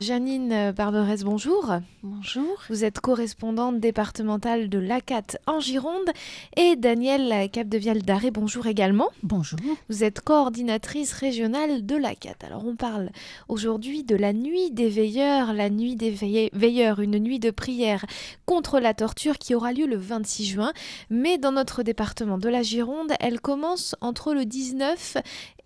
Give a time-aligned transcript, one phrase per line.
[0.00, 1.72] Janine Barberès, bonjour.
[2.04, 2.62] Bonjour.
[2.68, 6.08] Vous êtes correspondante départementale de l'ACAT en Gironde
[6.56, 9.08] et Danielle Capdevielle d'Arrêt, bonjour également.
[9.24, 9.58] Bonjour.
[9.88, 12.36] Vous êtes coordinatrice régionale de l'ACAT.
[12.46, 13.10] Alors on parle
[13.48, 16.12] aujourd'hui de la nuit des veilleurs, la nuit des
[16.52, 18.06] veilleurs, une nuit de prière
[18.46, 20.72] contre la torture qui aura lieu le 26 juin.
[21.10, 25.16] Mais dans notre département de la Gironde, elle commence entre le 19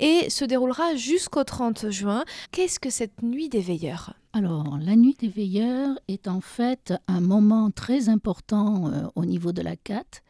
[0.00, 2.24] et se déroulera jusqu'au 30 juin.
[2.50, 4.14] Qu'est-ce que cette nuit des veilleurs?
[4.34, 9.52] Alors, la nuit des veilleurs est en fait un moment très important euh, au niveau
[9.52, 10.22] de la CAT,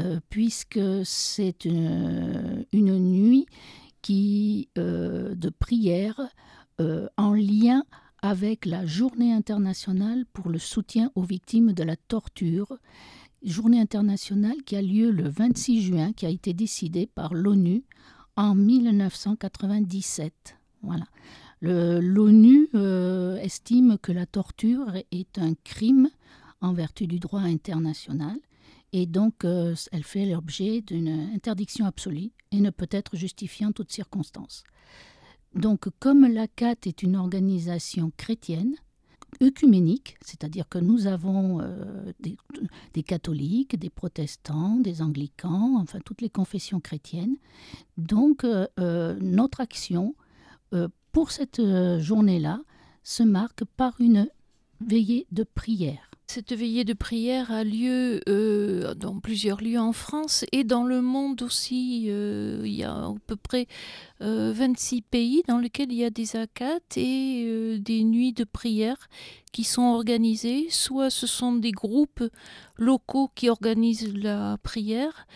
[0.00, 3.46] euh, puisque c'est une, nuit
[4.02, 6.20] qui, euh, de prière
[7.16, 7.82] en lien
[8.22, 12.78] avec la Journée internationale pour le soutien aux victimes de la torture,
[13.42, 17.82] journée internationale qui a lieu le 26 juin, qui a été décidée par l'ONU
[18.36, 20.56] en 1997.
[20.82, 21.06] Voilà.
[21.60, 26.08] L'ONU euh, estime que la torture est un crime
[26.60, 28.38] en vertu du droit international
[28.92, 33.72] et donc euh, elle fait l'objet d'une interdiction absolue et ne peut être justifiée en
[33.72, 34.62] toutes circonstances.
[35.54, 38.74] Donc comme la CAT est une organisation chrétienne,
[39.42, 42.12] œcuménique, c'est-à-dire que nous avons euh,
[42.94, 47.36] des, catholiques, des protestants, des anglicans, enfin toutes les confessions chrétiennes.
[47.96, 50.14] Donc notre action
[51.12, 52.60] pour cette euh, journée-là
[53.02, 54.28] se marque par une
[54.80, 56.10] veillée de prière.
[56.26, 61.00] Cette veillée de prière a lieu euh, dans plusieurs lieux en France et dans le
[61.00, 62.06] monde aussi.
[62.08, 63.66] Euh, il y a à peu près
[64.20, 69.08] 26 pays dans lesquels il y a des ACAT et des nuits de prière
[69.52, 70.66] qui sont organisées.
[70.68, 72.22] Soit ce sont des groupes
[72.76, 75.26] locaux qui organisent la prière,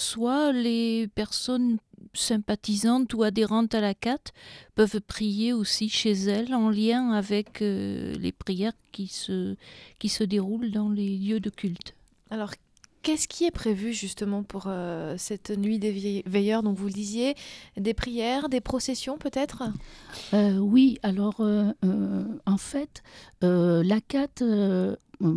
[0.00, 1.78] soit les personnes
[2.14, 4.32] sympathisantes ou adhérentes à la CAT
[4.74, 9.56] peuvent prier aussi chez elles en lien avec euh, les prières qui se,
[9.98, 11.94] qui se déroulent dans les lieux de culte.
[13.02, 16.62] Qu'est-ce qui est prévu justement pour euh, cette nuit des veilleurs?
[16.62, 17.34] Donc, vous le disiez,
[17.76, 19.64] des prières, des processions peut-être?
[20.34, 21.40] Euh, Oui, alors
[22.46, 23.02] en fait,
[23.42, 24.42] la CAT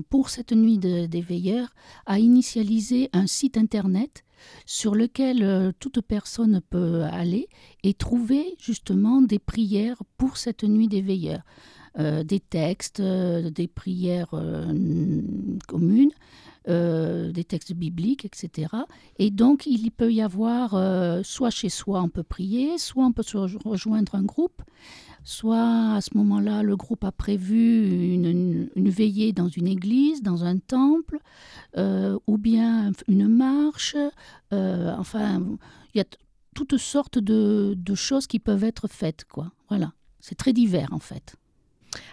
[0.09, 1.73] pour cette nuit des veilleurs,
[2.05, 4.23] a initialisé un site internet
[4.65, 7.47] sur lequel euh, toute personne peut aller
[7.83, 11.43] et trouver justement des prières pour cette nuit des veilleurs.
[11.99, 14.33] Euh, des textes, euh, des prières
[15.67, 16.11] communes,
[16.67, 18.67] des textes bibliques, etc.
[19.19, 20.71] Et donc, il peut y avoir,
[21.25, 24.61] soit chez soi, on peut prier, soit on peut se rejoindre un groupe
[25.23, 30.57] soit à ce moment-là, le groupe a prévu une, veillée dans une église, dans un
[30.57, 31.19] temple,
[31.77, 33.95] euh, ou bien une marche.
[34.51, 35.41] Euh, enfin,
[35.93, 36.05] il y a
[36.55, 39.51] toutes sortes de, choses qui peuvent être faites, quoi.
[39.69, 41.35] Voilà, c'est très divers en fait.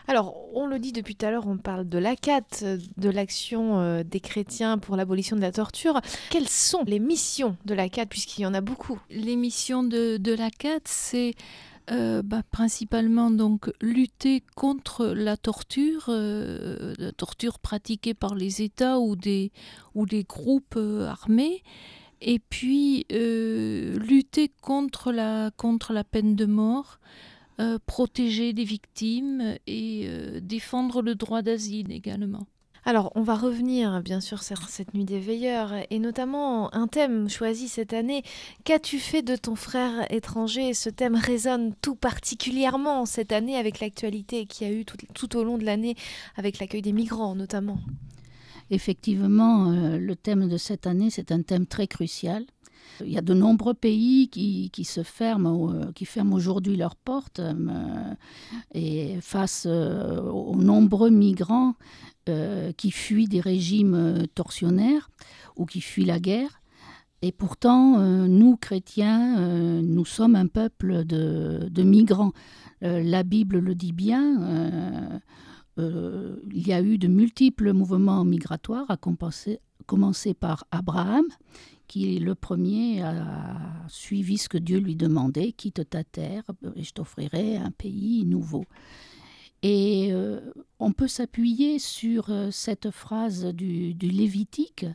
[0.06, 2.64] Alors, on le dit depuis tout à l'heure, on parle de l'ACAT,
[2.96, 6.00] de l'action euh, des chrétiens pour l'abolition de la torture.
[6.30, 10.80] Quelles sont les missions de l'ACAT, puisqu'il y en a beaucoup Les missions de, l'ACAT,
[10.84, 11.34] c'est
[11.90, 18.98] euh, bah, principalement donc lutter contre la torture, euh, la torture pratiquée par les États
[18.98, 19.52] ou des,
[19.94, 21.62] ou des groupes armés,
[22.20, 27.00] et puis lutter contre la, contre la peine de mort,
[27.86, 30.08] protéger les victimes et
[30.40, 32.46] défendre le droit d'asile également.
[32.84, 37.28] Alors, on va revenir bien sûr sur cette nuit des veilleurs et notamment un thème
[37.28, 38.22] choisi cette année.
[38.64, 40.72] Qu'as-tu fait de ton frère étranger?
[40.72, 45.44] Ce thème résonne tout particulièrement cette année avec l'actualité qu'il y a eu tout, au
[45.44, 45.94] long de l'année
[46.36, 47.78] avec l'accueil des migrants notamment.
[48.70, 52.44] Effectivement, euh, le thème de cette année, c'est un thème très crucial.
[53.04, 57.40] Il y a de nombreux pays qui, se ferment, euh, qui ferment aujourd'hui leurs portes
[57.40, 58.14] euh,
[58.74, 61.74] et face aux nombreux migrants
[62.30, 65.10] euh, qui fuient des régimes euh, torsionnaires
[65.56, 66.60] ou qui fuient la guerre.
[67.22, 72.32] Et pourtant, euh, nous, chrétiens, nous sommes un peuple de, migrants.
[72.82, 75.20] la Bible le dit bien.
[75.78, 78.96] il y a eu de multiples mouvements migratoires, à
[79.86, 81.24] commencer par Abraham,
[81.86, 83.56] qui le premier a
[83.88, 86.44] suivi ce que Dieu lui demandait, quitte ta terre
[86.76, 88.64] et je t'offrirai un pays nouveau.
[89.62, 90.40] Et euh,
[90.78, 94.86] on peut s'appuyer sur euh, cette phrase du, Lévitique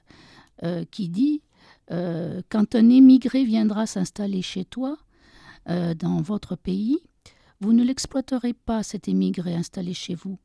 [0.64, 1.42] euh, qui dit
[1.90, 4.98] Quand un émigré viendra s'installer chez toi,
[5.68, 7.00] dans votre pays,
[7.60, 10.38] vous ne l'exploiterez pas, cet émigré installé chez vous.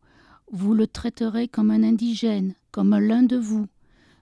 [0.50, 3.66] Vous le traiterez comme un indigène, comme l'un de vous.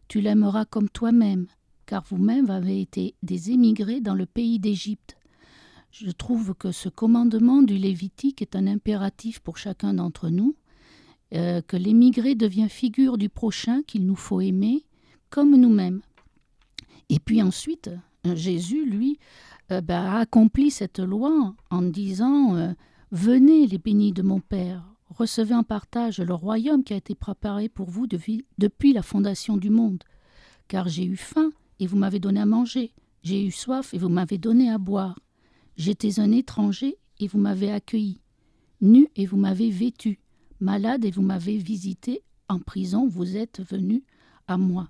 [0.08, 1.46] Tu l'aimeras comme toi-même,
[1.84, 5.16] car vous-même avez été des émigrés dans le pays d'Égypte.
[5.90, 10.56] Je trouve que ce commandement du Lévitique est un impératif pour chacun d'entre nous,
[11.34, 14.86] euh, que l'émigré devient figure du prochain qu'il nous faut aimer
[15.28, 16.00] comme nous-mêmes.
[17.10, 17.90] Et puis ensuite,
[18.34, 19.18] Jésus, lui,
[19.70, 22.72] euh, ben, a accompli cette loi en disant euh,
[23.12, 24.84] Venez, les bénis de mon Père,
[25.18, 29.56] recevez en partage le royaume qui a été préparé pour vous depuis, depuis la fondation
[29.56, 30.04] du monde.
[30.68, 31.50] Car j'ai eu faim
[31.80, 32.92] et vous m'avez donné à manger,
[33.22, 35.18] j'ai eu soif et vous m'avez donné à boire.
[35.76, 38.20] J'étais un étranger et vous m'avez accueilli,
[38.80, 40.20] nu et vous m'avez vêtu,
[40.60, 44.04] malade et vous m'avez visité, en prison vous êtes venu
[44.46, 44.88] à moi.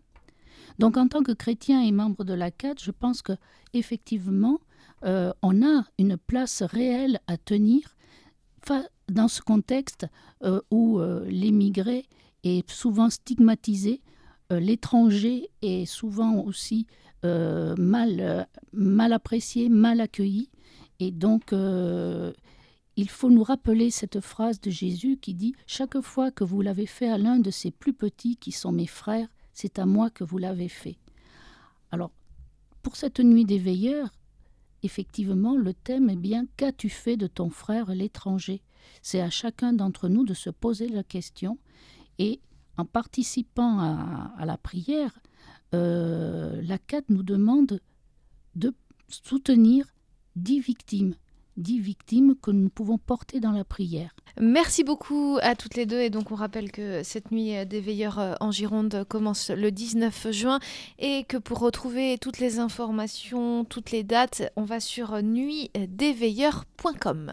[0.78, 3.32] Donc en tant que chrétien et membre de la CAD, je pense que
[3.72, 4.60] effectivement,
[5.04, 7.96] euh, on a une place réelle à tenir
[9.08, 10.06] dans ce contexte
[10.42, 12.06] euh, où euh, l'émigré
[12.44, 14.00] est souvent stigmatisé,
[14.50, 16.86] l'étranger est souvent aussi
[17.22, 20.48] mal, mal apprécié, mal accueilli.
[21.00, 21.52] Et donc,
[22.98, 26.86] il faut nous rappeler cette phrase de Jésus qui dit Chaque fois que vous l'avez
[26.86, 30.24] fait à l'un de ces plus petits qui sont mes frères, c'est à moi que
[30.24, 30.96] vous l'avez fait.
[31.90, 32.10] Alors,
[32.82, 34.10] pour cette nuit des veilleurs,
[34.82, 38.62] effectivement, le thème est bien Qu'as-tu fait de ton frère l'étranger?
[39.02, 41.58] C'est à chacun d'entre nous de se poser la question
[42.18, 42.40] et
[42.76, 45.18] en participant à, la prière,
[45.74, 47.80] euh, la CAT nous demande
[48.54, 48.74] de
[49.08, 49.86] soutenir
[50.36, 51.14] dix victimes
[51.58, 54.14] dix victimes que nous pouvons porter dans la prière.
[54.40, 58.20] Merci beaucoup à toutes les deux et donc on rappelle que cette nuit des veilleurs
[58.20, 60.60] euh, en Gironde commence le 19 juin
[60.98, 67.32] et que pour retrouver toutes les informations, toutes les dates, on va sur nuitdesveilleurs.com.